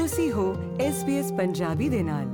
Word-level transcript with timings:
ਤੁਸੀਂ 0.00 0.32
ਹੋ 0.32 0.54
SBS 0.76 1.36
ਪੰਜਾਬੀ 1.36 1.88
ਦੇ 1.88 2.02
ਨਾਲ। 2.02 2.26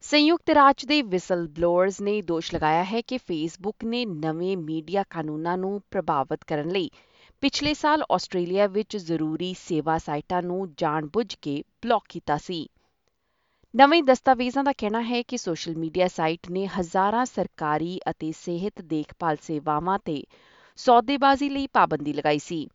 ਸੰਯੁਕਤ 0.00 0.50
ਰਾਜ 0.50 0.84
ਦੇ 0.86 1.02
ਵਿਸਲ 1.02 1.48
ਬਲੋਅਰਸ 1.48 2.00
ਨੇ 2.00 2.22
ਦੋਸ਼ 2.22 2.54
ਲਗਾਇਆ 2.54 2.84
ਹੈ 2.84 3.00
ਕਿ 3.00 3.18
ਫੇਸਬੁੱਕ 3.18 3.84
ਨੇ 3.84 4.04
ਨਵੇਂ 4.04 4.56
ਮੀਡੀਆ 4.56 5.04
ਕਾਨੂੰਨਾਂ 5.10 5.58
ਨੂੰ 5.58 5.82
ਪ੍ਰਭਾਵਿਤ 5.90 6.44
ਕਰਨ 6.44 6.68
ਲਈ 6.68 6.90
ਪਿਛਲੇ 7.40 7.74
ਸਾਲ 7.74 8.04
ਆਸਟ੍ਰੇਲੀਆ 8.12 8.66
ਵਿੱਚ 8.66 8.96
ਜ਼ਰੂਰੀ 8.96 9.54
ਸੇਵਾ 9.58 9.98
ਸਾਈਟਾਂ 9.98 10.42
ਨੂੰ 10.42 10.74
ਜਾਣਬੁੱਝ 10.76 11.34
ਕੇ 11.34 11.62
ਬਲੌਕ 11.62 12.02
ਕੀਤਾ 12.08 12.36
ਸੀ। 12.36 12.70
ਨਵੇਂ 13.76 14.02
ਦਸਤਾਵੇਜ਼ਾਂ 14.02 14.64
ਦਾ 14.64 14.72
ਕਹਿਣਾ 14.78 15.02
ਹੈ 15.02 15.22
ਕਿ 15.22 15.36
ਸੋਸ਼ਲ 15.36 15.76
ਮੀਡੀਆ 15.76 16.08
ਸਾਈਟ 16.08 16.50
ਨੇ 16.50 16.66
ਹਜ਼ਾਰਾਂ 16.66 17.24
ਸਰਕਾਰੀ 17.24 18.00
ਅਤੇ 18.10 18.32
ਸਿਹਤ 18.32 18.82
ਦੇਖਭਾਲ 18.82 19.36
ਸੇਵਾਵਾਂ 19.42 19.98
ਤੇ 20.04 20.22
ਸੌਦੇਬਾਜ਼ੀ 20.76 21.48
ਲਈ 21.48 21.66
ਪਾਬੰਦੀ 21.66 22.12
ਲਗਾਈ 22.12 22.38
ਸੀ। 22.38 22.68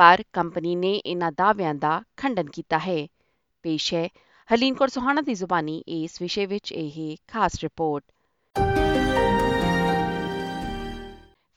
ਪਰ 0.00 0.22
ਕੰਪਨੀ 0.32 0.74
ਨੇ 0.76 0.92
ਇਹਨਾਂ 0.94 1.32
ਦਾਅਵਿਆਂ 1.32 1.74
ਦਾ 1.74 2.02
ਖੰਡਨ 2.16 2.46
ਕੀਤਾ 2.50 2.78
ਹੈ। 2.78 3.06
ਪੇਸ਼ 3.62 3.94
ਹੈ 3.94 4.08
ਹਲੀਨ 4.54 4.74
ਕੌਰ 4.74 4.88
ਸੁਹਾਣਾ 4.88 5.20
ਦੀ 5.20 5.34
ਜ਼ੁਬਾਨੀ 5.34 5.84
ਇਸ 5.88 6.22
ਵਿਸ਼ੇ 6.22 6.46
ਵਿੱਚ 6.46 6.72
ਇਹ 6.72 7.16
ਖਾਸ 7.28 7.52
ਰਿਪੋਰਟ। 7.62 8.04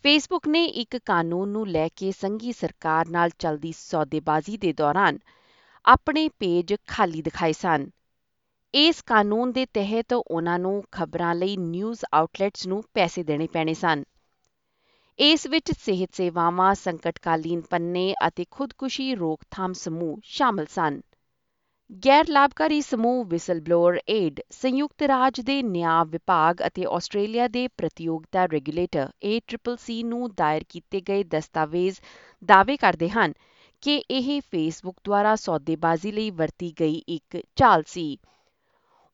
ਫੇਸਬੁੱਕ 0.03 0.47
ਨੇ 0.47 0.65
ਇੱਕ 0.65 0.97
ਕਾਨੂੰਨ 0.97 1.49
ਨੂੰ 1.49 1.67
ਲੈ 1.67 1.87
ਕੇ 1.95 2.11
ਸੰਘੀ 2.11 2.51
ਸਰਕਾਰ 2.51 3.09
ਨਾਲ 3.09 3.29
ਚੱਲਦੀ 3.39 3.73
ਸੌਦੇਬਾਜ਼ੀ 3.77 4.57
ਦੇ 4.57 4.73
ਦੌਰਾਨ 4.73 5.19
ਆਪਣੇ 5.85 6.29
ਪੇਜ 6.29 6.75
ਖਾਲੀ 6.87 7.21
ਦਿਖਾਏ 7.21 7.53
ਸਨ। 7.53 7.89
ਇਸ 8.73 9.01
ਕਾਨੂੰਨ 9.01 9.51
ਦੇ 9.51 9.65
ਤਹਿਤ 9.65 10.13
ਉਹਨਾਂ 10.13 10.59
ਨੂੰ 10.59 10.83
ਖਬਰਾਂ 10.91 11.35
ਲਈ 11.35 11.57
ਨਿਊਜ਼ 11.57 12.05
ਆਊਟਲੈਟਸ 12.13 12.67
ਨੂੰ 12.67 12.83
ਪੈਸੇ 12.93 13.23
ਦੇਣੇ 13.23 13.47
ਪੈਣੇ 13.47 13.73
ਸਨ। 13.73 14.03
ਇਸ 15.19 15.45
ਵਿੱਚ 15.47 15.71
ਸਿਹਤ 15.79 16.13
ਸੇਵਾਵਾਂ, 16.15 16.73
ਸੰਕਟਕਾਲੀਨ 16.75 17.61
ਪੰਨੇ 17.61 18.13
ਅਤੇ 18.27 18.45
ਖੁਦਕੁਸ਼ੀ 18.51 19.13
ਰੋਕਥਾਮ 19.15 19.73
ਸਮੂਹ 19.73 20.17
ਸ਼ਾਮਲ 20.25 20.65
ਸਨ। 20.65 20.99
ਗੈਰ 22.03 22.27
ਲਾਭਕਾਰੀ 22.29 22.79
ਸਮੂਹ 22.81 23.23
ਵਿਸਲ 23.25 23.59
ਬਲੋਅਰ 23.61 23.99
ਏਡ 24.09 24.39
ਸੰਯੁਕਤ 24.51 25.03
ਰਾਜ 25.03 25.39
ਦੇ 25.41 25.61
ਨਿਆਂ 25.63 26.03
ਵਿਭਾਗ 26.05 26.61
ਅਤੇ 26.67 26.85
ਆਸਟ੍ਰੇਲੀਆ 26.91 27.47
ਦੇ 27.47 27.67
ਪ੍ਰਤੀਯੋਗਤਾ 27.67 28.45
ਰੈਗੂਲੇਟਰ 28.45 29.09
ACCC 29.27 30.01
ਨੂੰ 30.03 30.29
ਦਾਇਰ 30.35 30.63
ਕੀਤੇ 30.69 31.01
ਗਏ 31.01 31.23
ਦਸਤਾਵੇਜ਼ 31.23 31.99
ਦਾਅਵੇ 32.41 32.77
ਕਰਦੇ 32.77 33.09
ਹਨ 33.09 33.33
ਕਿ 33.83 33.95
ਇਹ 34.11 34.39
ਫੇਸਬੁੱਕ 34.41 34.97
ਦੁਆਰਾ 35.03 35.35
ਸੌਦੇਬਾਜ਼ੀ 35.35 36.11
ਲਈ 36.11 36.29
ਵਰਤੀ 36.31 36.73
ਗਈ 36.79 37.01
ਇੱਕ 37.07 37.41
ਚਾਲ 37.55 37.83
ਸੀ। 37.87 38.17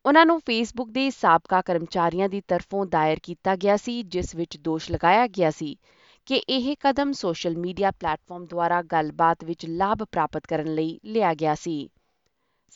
ਉਨ੍ਹਾਂ 0.06 0.26
ਨੂੰ 0.26 0.40
ਫੇਸਬੁੱਕ 0.40 0.92
ਦੇ 0.92 1.10
ਸਾਬਕਾ 1.10 1.62
ਕਰਮਚਾਰੀਆਂ 1.62 2.30
ਦੀ 2.30 2.42
ਤਰਫੋਂ 2.48 2.86
ਦਾਇਰ 2.86 3.20
ਕੀਤਾ 3.24 3.56
ਗਿਆ 3.56 3.78
ਸੀ 3.78 4.04
ਜਿਸ 4.04 4.36
ਵਿੱਚ 4.36 4.58
ਦੋਸ਼ 4.58 4.92
ਲਗਾਇਆ 4.92 5.28
ਗਿਆ 5.28 5.52
ਸੀ 5.52 5.78
ਕਿ 6.26 6.36
ਇਹ 6.36 6.76
ਕਦਮ 6.80 7.12
ਸੋਸ਼ਲ 7.12 7.58
ਮੀਡੀਆ 7.58 7.92
ਪਲੇਟਫਾਰਮ 7.92 8.46
ਦੁਆਰਾ 8.46 8.82
ਗੱਲਬਾਤ 8.82 9.44
ਵਿੱਚ 9.44 9.66
ਲਾਭ 9.66 10.04
ਪ੍ਰਾਪਤ 10.04 10.48
ਕਰਨ 10.48 10.74
ਲਈ 10.74 11.00
ਲਿਆ 11.06 11.34
ਗਿਆ 11.34 11.56
ਸੀ। 11.56 11.90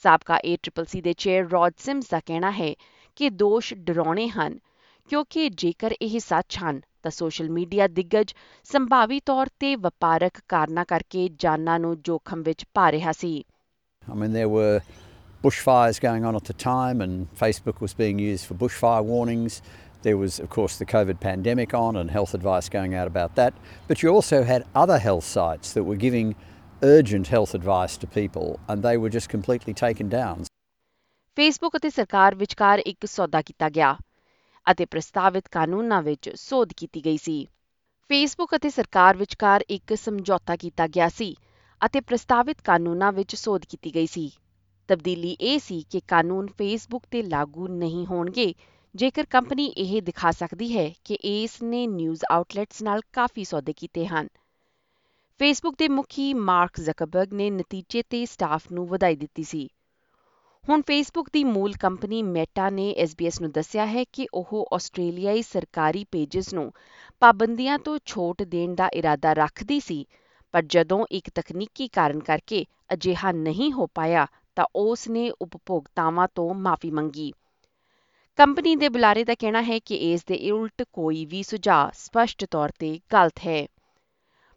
ਸਾਬਕਾ 0.03 0.39
ACCC 0.47 1.01
ਦੇ 1.01 1.13
ਚੇਅਰ 1.13 1.45
ਰੌਡ 1.45 1.73
ਸਿਮਸ 1.77 2.09
ਦਾ 2.09 2.19
ਕਹਿਣਾ 2.19 2.51
ਹੈ 2.51 2.73
ਕਿ 3.15 3.29
ਦੋਸ਼ 3.29 3.73
ਡਰਾਉਣੇ 3.73 4.29
ਹਨ 4.29 4.59
ਕਿਉਂਕਿ 5.09 5.49
ਜੇਕਰ 5.49 5.93
ਇਹ 6.01 6.19
ਸੱਚ 6.19 6.57
ਹਨ 6.57 6.81
ਤਾਂ 7.03 7.11
ਸੋਸ਼ਲ 7.11 7.49
ਮੀਡੀਆ 7.49 7.87
ਦਿੱਗਜ 7.87 8.33
ਸੰਭਾਵੀ 8.63 9.19
ਤੌਰ 9.19 9.47
ਤੇ 9.59 9.75
ਵਪਾਰਕ 9.75 10.31
ਕਾਰਨਾਂ 10.47 10.85
ਕਰਕੇ 10.85 11.29
ਜਾਨਾਂ 11.39 11.79
ਨੂੰ 11.79 12.01
ਜੋਖਮ 12.01 12.41
ਵਿੱਚ 12.41 12.65
ਪਾ 12.73 12.91
ਰਿਹਾ 12.91 13.11
ਸੀ। 13.11 13.45
I 14.11 14.15
mean, 14.15 14.31
there 14.31 14.49
were 14.49 14.81
bushfires 15.43 15.99
going 15.99 16.25
on 16.25 16.35
at 16.35 16.45
the 16.45 16.53
time, 16.53 17.01
and 17.01 17.27
Facebook 17.35 17.81
was 17.81 17.93
being 17.93 18.17
used 18.17 18.45
for 18.45 18.55
bushfire 18.55 19.03
warnings. 19.03 19.61
There 20.03 20.17
was, 20.17 20.39
of 20.39 20.49
course, 20.49 20.77
the 20.77 20.85
COVID 20.85 21.19
pandemic 21.19 21.73
on 21.73 21.95
and 21.97 22.09
health 22.11 22.33
advice 22.33 22.69
going 22.69 22.95
out 22.95 23.07
about 23.07 23.35
that. 23.35 23.53
But 23.87 24.01
you 24.03 24.09
also 24.09 24.43
had 24.43 24.65
other 24.75 24.97
health 24.99 25.25
sites 25.25 25.73
that 25.73 25.83
were 25.83 25.99
giving 26.07 26.35
urgent 26.81 27.27
health 27.27 27.53
advice 27.53 27.97
to 27.97 28.07
people, 28.07 28.59
and 28.67 28.83
they 28.83 28.97
were 28.97 29.09
just 29.09 29.29
completely 29.29 29.73
taken 29.85 30.09
down. 30.09 30.45
Facebook 31.37 31.75
ਅਤੇ 31.77 31.89
ਸਰਕਾਰ 31.89 32.35
ਵਿਚਕਾਰ 32.35 32.79
ਇੱਕ 32.79 33.05
ਸੌਦਾ 33.05 33.41
ਕੀਤਾ 33.41 33.69
ਗਿਆ 33.77 33.95
ਅਤੇ 34.71 34.85
ਪ੍ਰਸਤਾਵਿਤ 34.85 35.47
ਕਾਨੂੰਨਾਂ 35.51 36.01
ਵਿੱਚ 36.01 36.29
ਸੋਧ 36.35 36.73
ਕੀਤੀ 36.77 37.03
ਗਈ 37.05 37.17
ਸੀ 37.17 37.37
ਫੇਸਬੁੱਕ 38.09 38.55
ਅਤੇ 38.55 38.69
ਸਰਕਾਰ 38.69 39.17
ਵਿਚਕਾਰ 39.17 39.63
ਇੱਕ 39.77 39.93
ਸਮਝੌਤਾ 40.03 40.55
ਕੀਤਾ 40.63 40.87
ਗਿਆ 40.97 41.07
ਸੀ 41.17 41.35
ਅਤੇ 41.85 42.01
ਪ੍ਰਸਤਾਵਿਤ 42.01 42.61
ਕਾਨੂੰਨਾਂ 42.65 43.11
ਵਿੱਚ 43.11 43.35
ਸੋਧ 43.35 43.65
ਕੀਤੀ 43.69 43.95
ਗਈ 43.95 44.07
ਸੀ 44.07 44.31
ਤਬਦੀਲੀ 44.89 45.31
ਇਹ 45.41 45.59
ਸੀ 45.59 45.81
ਕਿ 45.89 45.99
ਕਾਨੂੰਨ 46.07 46.47
ਫੇਸਬੁੱਕ 46.47 47.05
ਤੇ 47.11 47.21
ਲਾਗੂ 47.23 47.67
ਨਹੀਂ 47.67 48.05
ਹੋਣਗੇ। 48.05 48.53
ਜੇਕਰ 48.95 49.25
ਕੰਪਨੀ 49.25 49.65
ਇਹ 49.77 50.01
ਦਿਖਾ 50.01 50.31
ਸਕਦੀ 50.31 50.75
ਹੈ 50.77 50.91
ਕਿ 51.03 51.13
ਇਸ 51.23 51.61
ਨੇ 51.63 51.85
ਨਿਊਜ਼ 51.87 52.23
ਆਊਟਲੈਟਸ 52.31 52.81
ਨਾਲ 52.83 53.01
ਕਾਫੀ 53.13 53.43
ਸੌਦੇ 53.43 53.73
ਕੀਤੇ 53.73 54.05
ਹਨ। 54.05 54.27
ਫੇਸਬੁੱਕ 55.39 55.75
ਦੇ 55.77 55.87
ਮੁਖੀ 55.87 56.33
ਮਾਰਕ 56.33 56.79
ਜ਼ਕਰਬਰਗ 56.79 57.33
ਨੇ 57.33 57.49
ਨਤੀਜੇ 57.49 58.01
ਤੇ 58.09 58.25
ਸਟਾਫ 58.25 58.71
ਨੂੰ 58.71 58.87
ਵਧਾਈ 58.87 59.15
ਦਿੱਤੀ 59.15 59.43
ਸੀ। 59.43 59.67
ਹੁਣ 60.63 60.81
ਫੇਸਬੁੱਕ 60.81 61.29
ਦੀ 61.33 61.43
ਮੂਲ 61.43 61.73
ਕੰਪਨੀ 61.73 62.21
ਮੈਟਾ 62.23 62.69
ਨੇ 62.69 62.91
ਐਸਬੀਐਸ 62.93 63.39
ਨੂੰ 63.41 63.51
ਦੱਸਿਆ 63.51 63.85
ਹੈ 63.85 64.03
ਕਿ 64.03 64.27
ਉਹ 64.33 64.65
ਆਸਟ੍ਰੇਲੀਆਈ 64.73 65.41
ਸਰਕਾਰੀ 65.41 66.03
ਪੇजेस 66.11 66.53
ਨੂੰ 66.53 66.71
ਪਾਬੰਦੀਆਂ 67.21 67.79
ਤੋਂ 67.79 67.97
ਛੋਟ 68.05 68.43
ਦੇਣ 68.43 68.75
ਦਾ 68.75 68.87
ਇਰਾਦਾ 68.87 69.33
ਰੱਖਦੀ 69.33 69.79
ਸੀ, 69.79 70.05
ਪਰ 70.53 70.61
ਜਦੋਂ 70.61 71.05
ਇੱਕ 71.11 71.29
ਤਕਨੀਕੀ 71.29 71.87
ਕਾਰਨ 71.87 72.19
ਕਰਕੇ 72.19 72.65
ਅਜਿਹਾ 72.93 73.31
ਨਹੀਂ 73.31 73.71
ਹੋ 73.71 73.85
ਪਾਇਆ 73.87 74.25
ਤਾਂ 74.55 74.65
ਉਸ 74.75 75.07
ਨੇ 75.07 75.31
ਉਪਭੋਗਤਾਵਾਂ 75.41 76.27
ਤੋਂ 76.35 76.53
ਮਾਫੀ 76.53 76.91
ਮੰਗੀ। 76.91 77.33
ਕੰਪਨੀ 78.35 78.75
ਦੇ 78.75 78.89
ਬੁਲਾਰੇ 78.89 79.23
ਦਾ 79.23 79.35
ਕਹਿਣਾ 79.35 79.61
ਹੈ 79.61 79.79
ਕਿ 79.79 79.95
ਇਸ 79.95 80.25
ਦੇ 80.25 80.51
ਉਲਟ 80.51 80.83
ਕੋਈ 80.93 81.25
ਵੀ 81.25 81.43
ਸੁਝਾਅ 81.43 81.91
ਸਪਸ਼ਟ 81.93 82.45
ਤੌਰ 82.51 82.69
ਤੇ 82.79 82.99
ਗਲਤ 83.13 83.33
ਹੈ। 83.47 83.67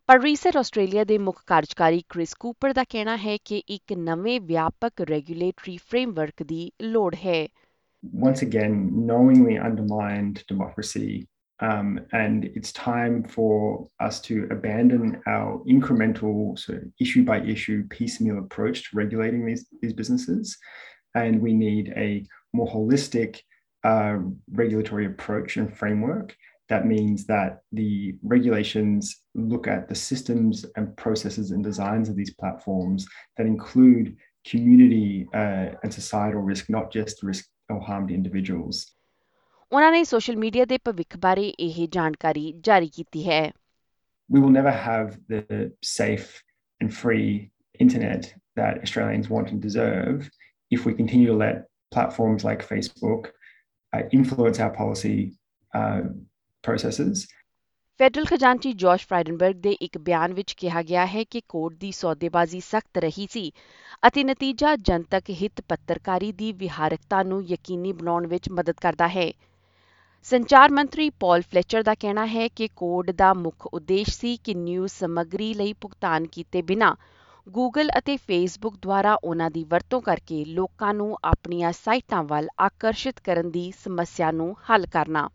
ਪਰ 0.06 0.22
ਰੀਸੈਟ 0.22 0.56
ਆਸਟ੍ਰੇਲੀਆ 0.56 1.04
ਦੇ 1.04 1.18
ਮੁੱਖ 1.18 1.42
ਕਾਰਜਕਾਰੀ 1.46 2.02
ਕ੍ਰਿਸ 2.08 2.34
ਕੂਪਰ 2.34 2.72
ਦਾ 2.72 2.84
ਕਹਿਣਾ 2.84 3.16
ਹੈ 3.16 3.36
ਕਿ 3.36 3.62
ਇੱਕ 3.68 3.92
ਨਵੇਂ 3.92 4.40
ਵਿਆਪਕ 4.40 5.00
ਰੈਗੂਲੇਟਰੀ 5.10 5.76
ਫਰੇਮਵਰਕ 5.76 6.42
ਦੀ 6.42 6.72
ਲੋੜ 6.82 7.14
ਹੈ। 7.14 7.48
Once 8.20 8.48
again, 8.48 8.74
knowingly 8.82 9.54
undermined 9.68 10.34
democracy 10.52 11.24
um, 11.60 12.00
and 12.12 12.44
it's 12.44 12.72
time 12.72 13.24
for 13.24 13.88
us 14.00 14.20
to 14.20 14.46
abandon 14.50 15.20
our 15.26 15.62
incremental 15.68 16.58
sort 16.58 16.78
of 16.78 16.84
issue 17.00 17.24
by 17.24 17.40
issue 17.40 17.86
piecemeal 17.88 18.38
approach 18.38 18.90
to 18.90 18.96
regulating 18.96 19.46
these, 19.46 19.66
these 19.80 19.92
businesses 19.92 20.56
and 21.14 21.40
we 21.40 21.54
need 21.54 21.92
a 21.96 22.24
more 22.52 22.68
holistic 22.68 23.40
uh, 23.84 24.18
regulatory 24.52 25.06
approach 25.06 25.56
and 25.56 25.76
framework 25.76 26.36
that 26.68 26.86
means 26.86 27.26
that 27.26 27.60
the 27.72 28.14
regulations 28.22 29.22
look 29.34 29.68
at 29.68 29.88
the 29.88 29.94
systems 29.94 30.64
and 30.76 30.96
processes 30.96 31.52
and 31.52 31.62
designs 31.62 32.08
of 32.08 32.16
these 32.16 32.34
platforms 32.34 33.06
that 33.36 33.46
include 33.46 34.16
community 34.44 35.28
uh, 35.34 35.70
and 35.82 35.92
societal 35.92 36.40
risk, 36.40 36.68
not 36.68 36.92
just 36.92 37.22
risk 37.22 37.46
or 37.68 37.80
harm 37.80 38.08
to 38.08 38.14
individuals. 38.14 38.95
ਉਹਨਾਂ 39.72 39.90
ਨੇ 39.92 40.02
social 40.04 40.36
media 40.36 40.64
ਦੇ 40.64 40.78
ਭਵਿੱਖ 40.84 41.16
ਬਾਰੇ 41.16 41.48
ਇਹ 41.60 41.86
ਜਾਣਕਾਰੀ 41.92 42.52
ਜਾਰੀ 42.64 42.88
ਕੀਤੀ 42.88 43.28
ਹੈ 43.28 43.42
We 44.30 44.40
will 44.42 44.54
never 44.54 44.72
have 44.74 45.10
the 45.32 45.56
safe 45.88 46.30
and 46.80 46.92
free 46.92 47.26
internet 47.80 48.24
that 48.56 48.80
Australians 48.86 49.28
want 49.30 49.52
and 49.52 49.60
deserve 49.66 50.28
if 50.70 50.86
we 50.86 50.94
continue 50.94 51.28
to 51.28 51.36
let 51.36 51.60
platforms 51.90 52.46
like 52.46 52.64
Facebook 52.64 53.28
uh, 53.92 54.02
influence 54.18 54.60
our 54.60 54.72
policy 54.78 55.16
uh, 55.72 56.02
processes. 56.64 57.24
Federal 58.00 58.24
Khazanchi 58.24 58.72
Josh 58.74 59.06
Frydenberg 59.06 59.60
ਦੇ 59.60 59.72
ਇੱਕ 59.82 59.98
ਬਿਆਨ 59.98 60.32
ਵਿੱਚ 60.34 60.52
ਕਿਹਾ 60.52 60.82
ਗਿਆ 60.82 61.06
ਹੈ 61.06 61.24
ਕਿ 61.24 61.40
court 61.48 61.74
ਦੀ 61.80 61.92
ਸੌਦੇਬਾਜ਼ੀ 61.92 62.60
ਸਖਤ 62.60 62.98
ਰਹੀ 62.98 63.26
ਸੀ 63.30 63.50
ਅਤੇ 64.06 64.24
ਨਤੀਜਾ 64.24 64.74
ਜਨਤਕ 64.84 65.30
ਹਿੱਤ 65.42 65.60
ਪੱਤਰਕਾਰੀ 65.68 66.32
ਦੀ 66.32 66.52
ਵਿਹਾਰਕਤਾ 66.52 67.22
ਨੂੰ 67.22 67.42
ਯਕੀਨੀ 67.44 67.92
ਬਣਾਉਣ 67.92 68.26
ਵਿੱਚ 68.26 68.50
ਮਦਦ 68.50 68.80
ਕਰਦਾ 68.80 69.08
ਹੈ 69.08 69.30
ਸੰਚਾਰ 70.26 70.70
ਮੰਤਰੀ 70.70 71.08
ਪਾਲ 71.10 71.42
ਫਲੈਚਰ 71.42 71.82
ਦਾ 71.82 71.94
ਕਹਿਣਾ 71.94 72.24
ਹੈ 72.26 72.46
ਕਿ 72.48 72.66
ਕੋਡ 72.76 73.10
ਦਾ 73.10 73.32
ਮੁੱਖ 73.34 73.66
ਉਦੇਸ਼ 73.66 74.08
ਸੀ 74.10 74.36
ਕਿ 74.36 74.54
ਨਿਊਜ਼ 74.54 74.92
ਸਮੱਗਰੀ 74.92 75.52
ਲਈ 75.54 75.72
ਭੁਗਤਾਨ 75.72 76.26
ਕੀਤੇ 76.26 76.62
ਬਿਨਾਂ 76.62 76.94
ਗੂਗਲ 77.46 77.90
ਅਤੇ 77.98 78.16
ਫੇਸਬੁੱਕ 78.16 78.76
ਦੁਆਰਾ 78.82 79.14
ਉਹਨਾਂ 79.14 79.50
ਦੀ 79.50 79.62
ਵਰਤੋਂ 79.64 80.00
ਕਰਕੇ 80.00 80.44
ਲੋਕਾਂ 80.44 80.92
ਨੂੰ 80.94 81.16
ਆਪਣੀਆਂ 81.24 81.72
ਸਾਈਟਾਂ 81.72 82.22
ਵੱਲ 82.24 82.48
ਆਕਰਸ਼ਿਤ 82.60 83.20
ਕਰਨ 83.20 83.50
ਦੀ 83.50 83.70
ਸਮੱਸਿਆ 83.84 84.30
ਨੂੰ 84.30 84.54
ਹੱਲ 84.70 84.86
ਕਰਨਾ। 84.86 85.28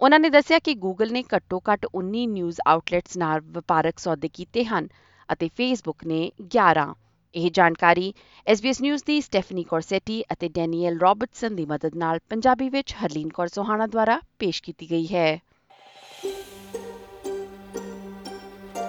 ਉਹਨਾਂ 0.00 0.18
ਨੇ 0.20 0.30
ਦੱਸਿਆ 0.30 0.58
ਕਿ 0.58 0.74
ਗੂਗਲ 0.74 1.12
ਨੇ 1.12 1.24
ਘੱਟੋ-ਘੱਟ 1.36 1.86
19 1.96 2.26
ਨਿਊਜ਼ 2.26 2.60
ਆਊਟਲੈਟਸ 2.66 3.16
ਨਾਲ 3.16 3.40
ਵਪਾਰਕ 3.40 3.98
ਸੌਦੇ 3.98 4.28
ਕੀਤੇ 4.28 4.64
ਹਨ 4.64 4.88
ਅਤੇ 5.32 5.48
ਫੇਸਬੁੱਕ 5.48 6.04
ਨੇ 6.06 6.30
11 6.56 6.86
ਇਹ 7.34 7.50
ਜਾਣਕਾਰੀ 7.50 8.14
SBS 8.52 8.74
ਨਿਊਜ਼ 8.80 9.04
ਦੀ 9.06 9.20
ਸਟੈਫਨੀ 9.20 9.64
ਕੋਰਸੈਟੀ 9.64 10.24
ਅਤੇ 10.32 10.48
ਡੈਨੀਅਲ 10.48 10.98
ਰਾਬਰਟਸਨ 10.98 11.56
ਦੀ 11.56 11.66
ਮਦਦ 11.66 11.96
ਨਾਲ 11.96 12.18
ਪੰਜਾਬੀ 12.28 12.68
ਵਿੱਚ 12.68 12.94
ਹਰਲੀਨ 12.94 13.28
ਕੌਰ 13.28 13.46
ਸੋਹਾਣਾ 13.46 13.86
ਦੁਆਰਾ 13.86 14.20
ਪੇਸ਼ 14.38 14.62
ਕੀਤੀ 14.62 14.90
ਗਈ 14.90 15.06
ਹੈ। 15.06 15.42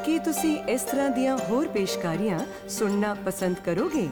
ਕੀ 0.05 0.19
ਤੁਸੀਂ 0.19 0.63
ਇਸ 0.63 0.81
ਤਰ੍ਹਾਂ 0.81 1.09
ਦੀਆਂ 1.09 1.37
ਹੋਰ 1.37 1.67
ਪੇਸ਼ਕਾਰੀਆਂ 1.67 2.69
ਸੁਣਨਾ 2.69 3.13
ਪਸੰਦ 3.13 3.55
ਕਰੋਗੇ? 3.65 4.09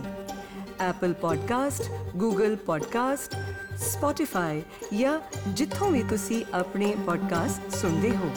Apple 0.91 1.15
Podcast, 1.29 1.83
Google 2.23 2.55
Podcast, 2.55 3.37
Spotify 3.77 4.61
ਜਾਂ 4.97 5.19
ਜਿੱਥੋਂ 5.47 5.91
ਵੀ 5.91 6.03
ਤੁਸੀਂ 6.03 6.45
ਆਪਣੇ 6.53 6.95
ਪੋਡਕਾਸਟ 7.05 7.75
ਸੁਣਦੇ 7.75 8.17
ਹੋ। 8.17 8.31